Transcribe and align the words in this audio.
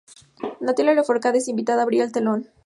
Natalia 0.61 0.95
Lafourcade 0.95 1.37
es 1.37 1.47
invitada 1.47 1.81
a 1.81 1.83
abrir 1.83 2.01
el 2.01 2.11
telón. 2.11 2.49